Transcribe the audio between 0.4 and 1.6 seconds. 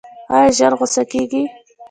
ژر غوسه کیږئ؟